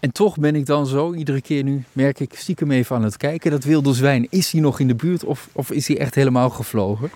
En 0.00 0.12
toch 0.12 0.36
ben 0.38 0.54
ik 0.54 0.66
dan 0.66 0.86
zo, 0.86 1.14
iedere 1.14 1.40
keer 1.40 1.62
nu 1.62 1.84
merk 1.92 2.20
ik 2.20 2.32
stiekem 2.34 2.70
even 2.70 2.96
aan 2.96 3.02
het 3.02 3.16
kijken. 3.16 3.50
Dat 3.50 3.64
wilde 3.64 3.94
zwijn, 3.94 4.26
is 4.30 4.52
hij 4.52 4.60
nog 4.60 4.80
in 4.80 4.88
de 4.88 4.94
buurt 4.94 5.24
of, 5.24 5.48
of 5.52 5.70
is 5.70 5.88
hij 5.88 5.98
echt 5.98 6.14
helemaal 6.14 6.50
gevlogen? 6.50 7.10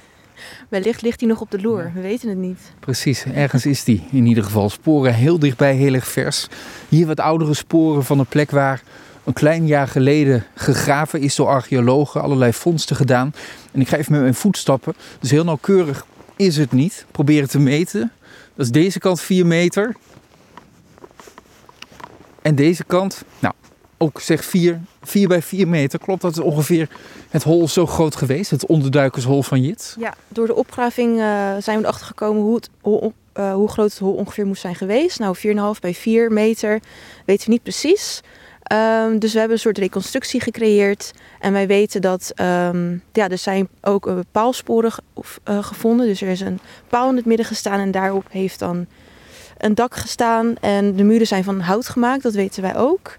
Wellicht 0.69 1.03
ligt 1.03 1.21
hij 1.21 1.29
nog 1.29 1.41
op 1.41 1.51
de 1.51 1.61
loer, 1.61 1.93
we 1.95 2.01
weten 2.01 2.29
het 2.29 2.39
niet. 2.39 2.73
Precies, 2.81 3.25
ergens 3.25 3.67
is 3.67 3.85
die 3.85 4.05
in 4.11 4.27
ieder 4.27 4.45
geval. 4.45 4.71
Sporen 4.71 5.15
heel 5.15 5.39
dichtbij, 5.39 5.75
heel 5.75 5.95
erg 5.95 6.07
vers. 6.07 6.49
Hier 6.89 7.07
wat 7.07 7.21
oudere 7.21 7.55
sporen 7.55 8.05
van 8.05 8.19
een 8.19 8.27
plek 8.27 8.51
waar 8.51 8.83
een 9.25 9.33
klein 9.33 9.67
jaar 9.67 9.89
geleden 9.89 10.45
gegraven 10.55 11.21
is 11.21 11.35
door 11.35 11.47
archeologen. 11.47 12.23
Allerlei 12.23 12.53
vondsten 12.53 12.97
gedaan. 12.97 13.35
En 13.73 13.81
ik 13.81 13.89
ga 13.89 13.97
even 13.97 14.13
met 14.13 14.21
mijn 14.21 14.35
voetstappen. 14.35 14.95
Dus 15.21 15.31
heel 15.31 15.45
nauwkeurig 15.45 16.07
is 16.37 16.57
het 16.57 16.73
niet. 16.73 17.07
Probeer 17.11 17.43
het 17.43 17.51
te 17.51 17.59
meten. 17.59 18.13
Dat 18.55 18.67
is 18.67 18.73
deze 18.73 18.99
kant 18.99 19.21
4 19.21 19.47
meter. 19.47 19.95
En 22.43 22.55
deze 22.55 22.85
kant, 22.85 23.25
nou, 23.39 23.55
ook 23.99 24.21
zeg 24.21 24.45
4, 24.45 24.81
4 25.03 25.29
bij 25.29 25.43
4 25.43 25.69
meter. 25.69 25.99
Klopt 25.99 26.23
dat 26.23 26.33
is 26.33 26.39
ongeveer 26.39 26.89
het 27.29 27.43
hol 27.43 27.69
zo 27.69 27.87
groot 27.87 28.17
geweest? 28.17 28.51
Het 28.51 28.67
onderduikershol 28.67 29.43
van 29.43 29.63
Jit? 29.63 29.97
Ja, 29.99 30.15
door 30.29 30.47
de 30.47 30.55
opgraving 30.55 31.19
uh, 31.19 31.25
zijn 31.59 31.79
we 31.79 31.83
erachter 31.83 32.07
gekomen 32.07 32.43
hoe, 32.43 32.55
het, 32.55 32.71
uh, 33.37 33.55
hoe 33.55 33.69
groot 33.69 33.91
het 33.91 33.99
hol 33.99 34.15
ongeveer 34.15 34.47
moest 34.47 34.61
zijn 34.61 34.75
geweest. 34.75 35.19
Nou, 35.19 35.37
4,5 35.75 35.81
bij 35.81 35.95
4 35.95 36.33
meter, 36.33 36.81
weten 37.25 37.47
we 37.47 37.53
niet 37.53 37.63
precies. 37.63 38.21
Um, 38.73 39.19
dus 39.19 39.33
we 39.33 39.39
hebben 39.39 39.57
een 39.57 39.63
soort 39.63 39.79
reconstructie 39.79 40.41
gecreëerd. 40.41 41.13
En 41.41 41.53
wij 41.53 41.67
weten 41.67 42.01
dat 42.01 42.33
um, 42.41 43.03
ja, 43.13 43.29
er 43.29 43.39
zijn 43.39 43.69
ook 43.81 44.07
uh, 44.07 44.19
paalsporen 44.31 44.93
uh, 45.49 45.65
gevonden. 45.65 46.07
Dus 46.07 46.23
er 46.23 46.29
is 46.29 46.41
een 46.41 46.61
paal 46.89 47.11
in 47.11 47.17
het 47.17 47.25
midden 47.25 47.47
gestaan 47.47 47.81
en 47.81 47.91
daarop 47.91 48.25
heeft 48.31 48.59
dan 48.59 48.87
een 49.63 49.75
dak 49.75 49.95
gestaan. 49.95 50.57
En 50.61 50.97
de 50.97 51.05
muren 51.05 51.27
zijn 51.27 51.45
van 51.45 51.61
hout 51.61 51.89
gemaakt, 51.89 52.23
dat 52.23 52.35
weten 52.35 52.63
wij 52.63 52.77
ook. 52.77 53.17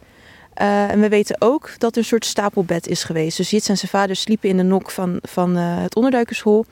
Uh, 0.61 0.91
en 0.91 0.99
we 0.99 1.09
weten 1.09 1.35
ook 1.39 1.69
dat 1.77 1.91
er 1.91 1.97
een 1.97 2.03
soort 2.03 2.25
stapelbed 2.25 2.87
is 2.87 3.03
geweest. 3.03 3.37
Dus 3.37 3.49
Jits 3.49 3.69
en 3.69 3.77
zijn 3.77 3.91
vader 3.91 4.15
sliepen 4.15 4.49
in 4.49 4.57
de 4.57 4.63
nok 4.63 4.91
van, 4.91 5.19
van 5.21 5.55
het 5.55 5.95
onderduikershol. 5.95 6.65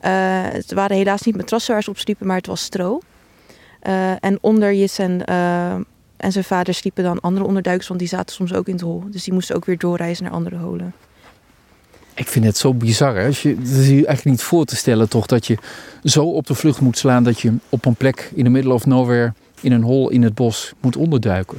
het 0.00 0.72
waren 0.72 0.96
helaas 0.96 1.22
niet 1.22 1.36
matrassen 1.36 1.72
waar 1.72 1.82
ze 1.82 1.90
op 1.90 1.98
sliepen, 1.98 2.26
maar 2.26 2.36
het 2.36 2.46
was 2.46 2.62
stro. 2.62 3.00
en 4.20 4.38
onder 4.40 4.74
Jits 4.74 4.98
en 4.98 5.24
en 6.18 6.32
zijn 6.32 6.44
vader 6.44 6.74
sliepen 6.74 7.04
dan 7.04 7.20
andere 7.20 7.46
onderduikers, 7.46 7.88
want 7.88 8.00
die 8.00 8.08
zaten 8.08 8.34
soms 8.34 8.54
ook 8.54 8.66
in 8.66 8.72
het 8.72 8.82
hol. 8.82 9.02
Dus 9.10 9.24
die 9.24 9.32
moesten 9.32 9.56
ook 9.56 9.64
weer 9.64 9.78
doorreizen 9.78 10.24
naar 10.24 10.32
andere 10.32 10.56
holen. 10.56 10.94
Ik 12.18 12.28
vind 12.28 12.44
het 12.44 12.56
zo 12.56 12.74
bizar. 12.74 13.16
Hè? 13.16 13.26
Als 13.26 13.42
je, 13.42 13.48
het 13.48 13.68
is 13.68 13.86
je 13.86 13.92
eigenlijk 13.92 14.24
niet 14.24 14.42
voor 14.42 14.64
te 14.64 14.76
stellen 14.76 15.08
toch 15.08 15.26
dat 15.26 15.46
je 15.46 15.58
zo 16.02 16.24
op 16.24 16.46
de 16.46 16.54
vlucht 16.54 16.80
moet 16.80 16.98
slaan 16.98 17.24
dat 17.24 17.40
je 17.40 17.52
op 17.68 17.84
een 17.84 17.94
plek 17.94 18.30
in 18.34 18.44
de 18.44 18.50
middle 18.50 18.72
of 18.72 18.86
nowhere 18.86 19.32
in 19.60 19.72
een 19.72 19.82
hol 19.82 20.10
in 20.10 20.22
het 20.22 20.34
bos 20.34 20.72
moet 20.80 20.96
onderduiken. 20.96 21.58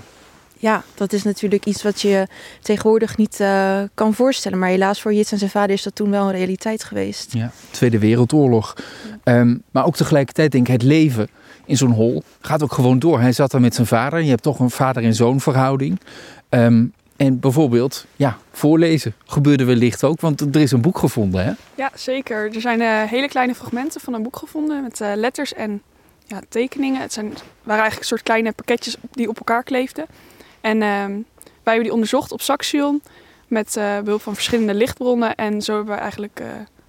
Ja, 0.58 0.84
dat 0.96 1.14
is 1.14 1.24
natuurlijk 1.24 1.66
iets 1.66 1.84
wat 1.84 2.02
je 2.02 2.28
tegenwoordig 2.62 3.18
niet 3.18 3.38
uh, 3.42 3.82
kan 3.94 4.14
voorstellen. 4.14 4.60
Maar 4.60 4.70
helaas 4.70 5.02
voor 5.02 5.14
Jits 5.14 5.32
en 5.32 5.38
zijn 5.38 5.50
vader 5.50 5.76
is 5.76 5.84
dat 5.84 5.96
toen 5.96 6.10
wel 6.10 6.26
een 6.26 6.32
realiteit 6.32 6.84
geweest. 6.84 7.34
Ja, 7.34 7.52
Tweede 7.72 8.00
Wereldoorlog. 8.00 8.76
Um, 9.24 9.64
maar 9.72 9.86
ook 9.86 9.96
tegelijkertijd 9.96 10.52
denk 10.52 10.68
ik 10.68 10.74
het 10.74 10.84
leven 10.84 11.28
in 11.66 11.78
zo'n 11.78 11.92
hol. 11.92 12.24
Gaat 12.42 12.64
ook 12.64 12.74
gewoon 12.74 13.00
door. 13.00 13.20
Hij 13.20 13.32
zat 13.32 13.52
daar 13.52 13.62
met 13.62 13.76
zijn 13.76 13.88
vader. 13.88 14.22
Je 14.22 14.30
hebt 14.30 14.44
toch 14.44 14.60
een 14.60 14.70
vader- 14.70 15.04
en 15.04 15.16
zoon 15.16 15.40
verhouding. 15.40 16.00
Um, 16.50 16.94
en 17.20 17.40
bijvoorbeeld, 17.40 18.06
ja, 18.16 18.38
voorlezen 18.52 19.14
gebeurde 19.26 19.64
wellicht 19.64 20.04
ook, 20.04 20.22
want 20.22 20.42
er 20.42 20.62
is 20.62 20.72
een 20.72 20.82
boek 20.82 20.98
gevonden, 20.98 21.46
hè? 21.46 21.52
Ja, 21.76 21.92
zeker. 21.96 22.56
Er 22.56 22.62
zijn 22.62 22.82
uh, 22.82 23.04
hele 23.04 23.28
kleine 23.28 23.56
fragmenten 23.56 24.02
van 24.02 24.14
een 24.14 24.24
boek 24.24 24.36
gevonden 24.38 24.84
met 24.84 25.00
uh, 25.00 25.12
letters 25.16 25.54
en 25.54 25.82
ja, 26.26 26.42
tekeningen. 26.50 27.02
Het 27.02 27.14
zijn, 27.14 27.26
waren 27.64 27.82
eigenlijk 27.82 28.00
een 28.00 28.08
soort 28.08 28.24
kleine 28.24 28.52
pakketjes 28.52 28.98
die 29.12 29.30
op 29.30 29.38
elkaar 29.38 29.64
kleefden. 29.64 30.06
En 30.62 30.76
uh, 30.76 30.82
wij 30.82 31.24
hebben 31.64 31.84
die 31.84 31.94
onderzocht 31.94 32.32
op 32.32 32.42
Saxion 32.42 33.02
met 33.48 33.76
uh, 33.78 34.00
behulp 34.00 34.22
van 34.22 34.34
verschillende 34.34 34.74
lichtbronnen. 34.74 35.36
En 35.36 35.62
zo 35.62 35.76
hebben 35.76 35.94
we 35.94 36.00
eigenlijk 36.00 36.42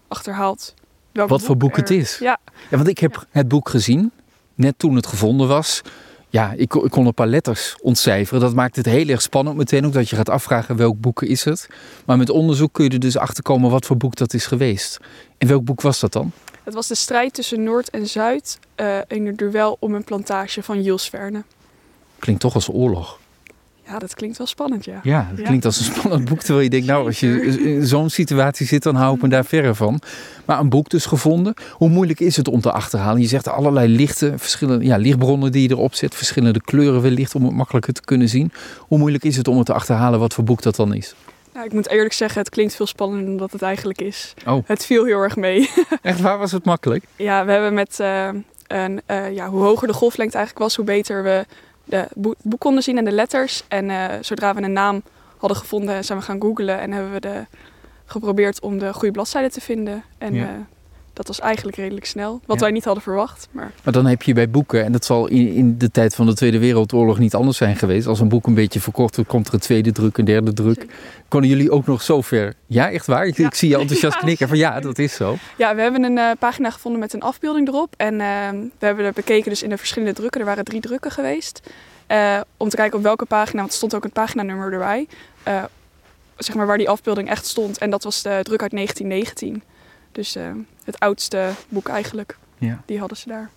achterhaald 0.09 0.75
wat 1.13 1.29
boek 1.29 1.41
voor 1.41 1.57
boek 1.57 1.73
er... 1.73 1.79
het 1.79 1.91
is. 1.91 2.19
Ja. 2.19 2.39
ja, 2.71 2.77
want 2.77 2.89
ik 2.89 2.99
heb 2.99 3.15
ja. 3.15 3.25
het 3.31 3.49
boek 3.49 3.69
gezien 3.69 4.13
net 4.55 4.79
toen 4.79 4.97
het 4.97 5.07
gevonden 5.07 5.49
was, 5.49 5.83
ja, 6.31 6.53
ik, 6.53 6.75
ik, 6.75 6.91
kon 6.91 7.07
een 7.07 7.15
paar 7.15 7.27
letters 7.27 7.77
ontcijferen. 7.83 8.41
Dat 8.41 8.55
maakt 8.55 8.77
het 8.77 8.87
heel 8.87 9.09
erg 9.09 9.23
spannend 9.23 9.57
meteen 9.57 9.87
ook 9.87 9.93
dat 9.93 10.09
je 10.09 10.17
gaat 10.17 10.29
afvragen 10.29 10.77
welk 10.77 11.01
boek 11.01 11.23
is 11.23 11.45
het. 11.45 11.69
Maar 12.07 12.17
met 12.17 12.31
onderzoek 12.31 12.73
kun 12.73 12.85
je 12.85 12.91
er 12.91 13.01
dus 13.01 13.17
achter 13.17 13.43
komen 13.43 13.71
wat 13.71 13.87
voor 13.87 13.97
boek 13.97 14.17
dat 14.17 14.35
is 14.35 14.47
geweest. 14.47 14.99
En 15.39 15.49
welk 15.49 15.65
boek 15.65 15.81
was 15.81 16.01
dat 16.01 16.13
dan? 16.13 16.33
Het 16.65 16.75
was 16.75 16.87
de 16.87 16.95
strijd 16.95 17.35
tussen 17.35 17.63
Noord 17.63 17.91
en 17.91 18.07
Zuid 18.07 18.59
uh, 18.77 18.99
in 19.09 19.27
een 19.27 19.37
duel 19.37 19.77
om 19.81 19.95
een 19.95 20.05
plantage 20.05 20.63
van 20.63 20.83
Jules 20.83 21.09
Verne. 21.09 21.43
Klinkt 22.19 22.41
toch 22.41 22.55
als 22.55 22.69
oorlog. 22.69 23.19
Ja, 23.91 23.99
dat 23.99 24.15
klinkt 24.15 24.39
wel 24.39 24.47
spannend, 24.47 24.85
ja. 24.85 25.01
Ja, 25.03 25.31
dat 25.35 25.45
klinkt 25.45 25.65
als 25.65 25.79
een 25.79 25.95
spannend 25.95 26.29
boek. 26.29 26.41
Terwijl 26.41 26.61
je 26.61 26.71
denkt, 26.71 26.87
nou, 26.87 27.07
als 27.07 27.21
je 27.21 27.43
in 27.43 27.87
zo'n 27.87 28.11
situatie 28.11 28.67
zit, 28.67 28.83
dan 28.83 28.95
hou 28.95 29.15
ik 29.15 29.23
me 29.23 29.29
daar 29.29 29.45
verre 29.45 29.75
van. 29.75 30.01
Maar 30.45 30.59
een 30.59 30.69
boek 30.69 30.89
dus 30.89 31.07
gevonden. 31.07 31.55
Hoe 31.73 31.89
moeilijk 31.89 32.21
is 32.21 32.37
het 32.37 32.49
om 32.49 32.61
te 32.61 32.73
achterhalen? 32.73 33.21
Je 33.21 33.29
zegt 33.29 33.49
allerlei 33.49 33.89
lichten, 33.89 34.39
verschillende 34.39 34.85
ja, 34.85 34.97
lichtbronnen 34.97 35.53
die 35.53 35.63
je 35.63 35.75
erop 35.75 35.95
zet. 35.95 36.15
Verschillende 36.15 36.61
kleuren 36.61 37.03
wellicht 37.03 37.35
om 37.35 37.45
het 37.45 37.55
makkelijker 37.55 37.93
te 37.93 38.01
kunnen 38.05 38.29
zien. 38.29 38.53
Hoe 38.79 38.99
moeilijk 38.99 39.25
is 39.25 39.37
het 39.37 39.49
om 39.49 39.57
het 39.57 39.67
te 39.67 39.73
achterhalen 39.73 40.19
wat 40.19 40.35
voor 40.35 40.45
boek 40.45 40.63
dat 40.63 40.77
dan 40.77 40.95
is? 40.95 41.15
Nou, 41.55 41.67
ik 41.67 41.73
moet 41.73 41.89
eerlijk 41.89 42.15
zeggen, 42.15 42.41
het 42.41 42.51
klinkt 42.51 42.75
veel 42.75 42.87
spannender 42.87 43.27
dan 43.27 43.37
dat 43.37 43.53
het 43.53 43.63
eigenlijk 43.63 44.01
is. 44.01 44.35
Oh. 44.47 44.63
Het 44.67 44.87
viel 44.87 45.05
heel 45.05 45.21
erg 45.21 45.37
mee. 45.37 45.71
Echt 46.03 46.21
waar 46.21 46.39
was 46.39 46.53
het 46.53 46.65
makkelijk? 46.65 47.05
Ja, 47.17 47.45
we 47.45 47.53
hebben 47.53 47.75
met 47.75 47.99
uh, 48.01 48.29
een, 48.67 49.01
uh, 49.07 49.33
ja, 49.33 49.49
hoe 49.49 49.63
hoger 49.63 49.87
de 49.89 49.95
golflengte 49.95 50.37
eigenlijk 50.37 50.67
was, 50.67 50.77
hoe 50.77 50.85
beter 50.85 51.23
we 51.23 51.45
de 51.91 52.35
boek 52.43 52.61
konden 52.61 52.83
zien 52.83 52.99
en 52.99 53.05
de 53.05 53.13
letters. 53.13 53.63
En 53.69 53.89
uh, 53.89 54.05
zodra 54.21 54.55
we 54.55 54.63
een 54.63 54.73
naam 54.73 55.03
hadden 55.37 55.59
gevonden, 55.59 56.05
zijn 56.05 56.19
we 56.19 56.25
gaan 56.25 56.41
googlen 56.41 56.81
en 56.81 56.93
hebben 56.93 57.13
we 57.13 57.21
de, 57.21 57.47
geprobeerd 58.05 58.61
om 58.61 58.79
de 58.79 58.93
goede 58.93 59.13
bladzijde 59.13 59.51
te 59.51 59.61
vinden. 59.61 60.05
En 60.19 60.35
ja. 60.35 60.67
Dat 61.27 61.37
was 61.37 61.47
eigenlijk 61.47 61.77
redelijk 61.77 62.07
snel, 62.07 62.41
wat 62.47 62.57
ja. 62.57 62.63
wij 62.63 62.71
niet 62.71 62.85
hadden 62.85 63.03
verwacht. 63.03 63.49
Maar... 63.51 63.73
maar 63.85 63.93
dan 63.93 64.07
heb 64.07 64.23
je 64.23 64.33
bij 64.33 64.51
boeken, 64.51 64.85
en 64.85 64.93
dat 64.93 65.05
zal 65.05 65.27
in, 65.27 65.53
in, 65.53 65.79
de 65.79 65.91
tijd 65.91 66.15
van 66.15 66.27
de 66.27 66.35
Tweede 66.35 66.59
Wereldoorlog 66.59 67.19
niet 67.19 67.35
anders 67.35 67.57
zijn 67.57 67.77
geweest. 67.77 68.07
Als 68.07 68.21
een 68.21 68.29
boek 68.29 68.47
een 68.47 68.55
beetje 68.55 68.81
verkocht 68.81 69.17
wordt, 69.17 69.31
komt 69.31 69.49
er 69.49 69.55
een 69.55 69.61
tweede 69.61 69.93
druk, 69.93 70.19
een 70.19 70.25
derde 70.25 70.53
druk. 70.53 70.87
Konden 71.29 71.51
jullie 71.51 71.71
ook 71.71 71.87
nog 71.87 72.03
zover? 72.03 72.55
Ja, 72.67 72.91
echt 72.91 73.07
waar? 73.07 73.27
Ik, 73.27 73.37
ja. 73.37 73.47
ik 73.47 73.55
zie 73.55 73.69
je 73.69 73.79
enthousiast 73.79 74.17
knikken 74.25 74.49
van 74.49 74.57
ja, 74.57 74.81
dat 74.81 74.99
is 74.99 75.15
zo. 75.15 75.37
Ja, 75.57 75.75
we 75.75 75.83
hebben 75.83 76.03
een 76.03 76.17
uh, 76.17 76.31
pagina 76.39 76.71
gevonden 76.71 77.01
met 77.01 77.13
een 77.13 77.23
afbeelding 77.23 77.69
erop. 77.69 77.95
En 77.97 78.15
uh, 78.15 78.51
we 78.79 78.87
hebben 78.87 79.05
het 79.05 79.15
bekeken 79.15 79.51
dus 79.51 79.63
in 79.63 79.69
de 79.69 79.79
verschillende 79.79 80.15
drukken. 80.15 80.41
Er 80.41 80.47
waren 80.47 80.65
drie 80.65 80.81
drukken 80.81 81.11
geweest. 81.11 81.61
Uh, 82.09 82.41
om 82.57 82.69
te 82.69 82.77
kijken 82.77 82.99
op 82.99 83.05
welke 83.05 83.25
pagina, 83.25 83.59
want 83.59 83.71
er 83.71 83.77
stond 83.77 83.95
ook 83.95 84.05
een 84.05 84.13
paginanummer 84.13 84.73
erbij. 84.73 85.07
Zeg 86.37 86.55
maar 86.55 86.67
waar 86.67 86.79
die 86.79 86.89
afbeelding 86.89 87.29
echt 87.29 87.47
stond. 87.47 87.79
En 87.79 87.91
dat 87.91 88.05
was 88.05 88.23
de 88.23 88.41
druk 88.43 88.63
uit 88.63 88.71
1919. 88.71 89.63
Dus 90.13 90.37
uh, 90.37 90.45
het 90.91 91.01
oudste 91.01 91.49
boek 91.69 91.89
eigenlijk. 91.89 92.39
Ja. 92.59 92.83
Die 92.87 92.99
hadden 92.99 93.17
ze 93.17 93.29
daar. 93.29 93.51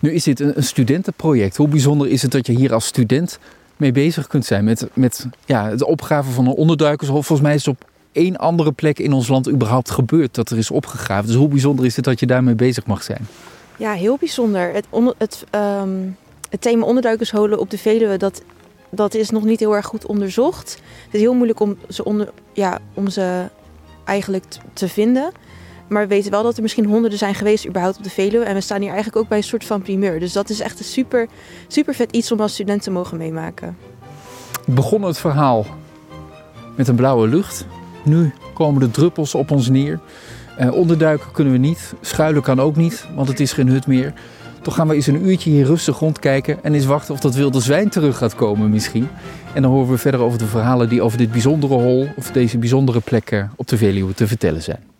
Nu 0.00 0.12
is 0.12 0.24
dit 0.24 0.40
een, 0.40 0.56
een 0.56 0.64
studentenproject. 0.64 1.56
Hoe 1.56 1.68
bijzonder 1.68 2.08
is 2.08 2.22
het 2.22 2.30
dat 2.30 2.46
je 2.46 2.52
hier 2.52 2.72
als 2.72 2.86
student 2.86 3.38
mee 3.76 3.92
bezig 3.92 4.26
kunt 4.26 4.44
zijn 4.44 4.64
met, 4.64 4.88
met 4.92 5.26
ja, 5.44 5.68
het 5.68 5.82
opgraven 5.82 6.32
van 6.32 6.46
een 6.46 6.52
onderduikershof? 6.52 7.26
Volgens 7.26 7.48
mij 7.48 7.54
is 7.54 7.64
het 7.64 7.74
op 7.74 7.90
één 8.12 8.36
andere 8.36 8.72
plek 8.72 8.98
in 8.98 9.12
ons 9.12 9.28
land 9.28 9.48
überhaupt 9.48 9.90
gebeurd 9.90 10.34
dat 10.34 10.50
er 10.50 10.58
is 10.58 10.70
opgegraven. 10.70 11.26
Dus 11.26 11.36
hoe 11.36 11.48
bijzonder 11.48 11.84
is 11.84 11.96
het 11.96 12.04
dat 12.04 12.20
je 12.20 12.26
daarmee 12.26 12.54
bezig 12.54 12.86
mag 12.86 13.02
zijn? 13.02 13.26
Ja, 13.76 13.92
heel 13.92 14.16
bijzonder. 14.16 14.72
Het, 14.72 14.86
onder, 14.90 15.14
het, 15.18 15.44
um, 15.54 16.16
het 16.50 16.60
thema 16.60 16.84
onderduikersholen 16.84 17.58
op 17.58 17.70
de 17.70 17.78
Veluwe, 17.78 18.16
dat, 18.16 18.42
dat 18.90 19.14
is 19.14 19.30
nog 19.30 19.44
niet 19.44 19.60
heel 19.60 19.76
erg 19.76 19.86
goed 19.86 20.06
onderzocht. 20.06 20.70
Het 21.04 21.14
is 21.14 21.20
heel 21.20 21.34
moeilijk 21.34 21.60
om 21.60 21.76
ze, 21.88 22.04
onder, 22.04 22.32
ja, 22.52 22.78
om 22.94 23.08
ze 23.08 23.48
eigenlijk 24.04 24.44
te 24.72 24.88
vinden. 24.88 25.32
Maar 25.88 26.02
we 26.02 26.08
weten 26.08 26.30
wel 26.30 26.42
dat 26.42 26.56
er 26.56 26.62
misschien 26.62 26.86
honderden 26.86 27.18
zijn 27.18 27.34
geweest 27.34 27.66
überhaupt 27.66 27.96
op 27.96 28.02
de 28.02 28.10
Veluwe. 28.10 28.44
En 28.44 28.54
we 28.54 28.60
staan 28.60 28.80
hier 28.80 28.92
eigenlijk 28.92 29.16
ook 29.16 29.28
bij 29.28 29.38
een 29.38 29.44
soort 29.44 29.64
van 29.64 29.82
primeur. 29.82 30.20
Dus 30.20 30.32
dat 30.32 30.50
is 30.50 30.60
echt 30.60 30.78
een 30.78 30.84
super, 30.84 31.26
super 31.68 31.94
vet 31.94 32.16
iets 32.16 32.32
om 32.32 32.40
als 32.40 32.52
student 32.52 32.82
te 32.82 32.90
mogen 32.90 33.18
meemaken. 33.18 33.76
Begon 34.66 35.02
het 35.02 35.18
verhaal 35.18 35.66
met 36.76 36.88
een 36.88 36.94
blauwe 36.94 37.28
lucht. 37.28 37.66
Nu 38.04 38.32
komen 38.54 38.80
de 38.80 38.90
druppels 38.90 39.34
op 39.34 39.50
ons 39.50 39.68
neer. 39.68 40.00
Uh, 40.60 40.72
onderduiken 40.72 41.32
kunnen 41.32 41.52
we 41.52 41.58
niet. 41.58 41.94
Schuilen 42.00 42.42
kan 42.42 42.60
ook 42.60 42.76
niet, 42.76 43.06
want 43.14 43.28
het 43.28 43.40
is 43.40 43.52
geen 43.52 43.68
hut 43.68 43.86
meer. 43.86 44.12
Toch 44.62 44.74
gaan 44.74 44.88
we 44.88 44.94
eens 44.94 45.06
een 45.06 45.26
uurtje 45.26 45.50
hier 45.50 45.66
rustig 45.66 45.98
rondkijken 45.98 46.58
en 46.62 46.74
eens 46.74 46.84
wachten 46.84 47.14
of 47.14 47.20
dat 47.20 47.34
wilde 47.34 47.60
zwijn 47.60 47.88
terug 47.88 48.16
gaat 48.16 48.34
komen 48.34 48.70
misschien. 48.70 49.08
En 49.54 49.62
dan 49.62 49.70
horen 49.70 49.90
we 49.90 49.98
verder 49.98 50.20
over 50.20 50.38
de 50.38 50.46
verhalen 50.46 50.88
die 50.88 51.02
over 51.02 51.18
dit 51.18 51.32
bijzondere 51.32 51.74
hol 51.74 52.08
of 52.16 52.30
deze 52.30 52.58
bijzondere 52.58 53.00
plek 53.00 53.46
op 53.56 53.68
de 53.68 53.76
Veluwe 53.76 54.14
te 54.14 54.26
vertellen 54.26 54.62
zijn. 54.62 54.93